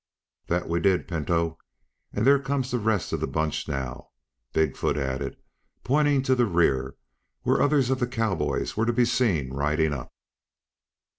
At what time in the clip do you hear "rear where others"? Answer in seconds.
6.47-7.91